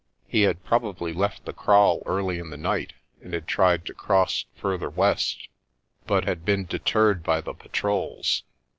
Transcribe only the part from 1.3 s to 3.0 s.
the kraal early in the night